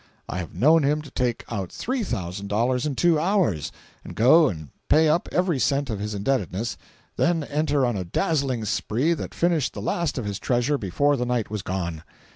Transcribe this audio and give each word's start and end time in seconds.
I 0.27 0.39
have 0.39 0.55
known 0.55 0.81
him 0.81 1.03
to 1.03 1.11
take 1.11 1.45
out 1.51 1.71
three 1.71 2.03
thousand 2.03 2.47
dollars 2.47 2.87
in 2.87 2.95
two 2.95 3.19
hours, 3.19 3.71
and 4.03 4.15
go 4.15 4.49
and 4.49 4.69
pay 4.89 5.07
up 5.07 5.29
every 5.31 5.59
cent 5.59 5.91
of 5.91 5.99
his 5.99 6.15
indebtedness, 6.15 6.75
then 7.17 7.43
enter 7.43 7.85
on 7.85 7.95
a 7.95 8.03
dazzling 8.03 8.65
spree 8.65 9.13
that 9.13 9.35
finished 9.35 9.73
the 9.75 9.79
last 9.83 10.17
of 10.17 10.25
his 10.25 10.39
treasure 10.39 10.79
before 10.79 11.15
the 11.17 11.25
night 11.27 11.51
was 11.51 11.61
gone. 11.61 12.01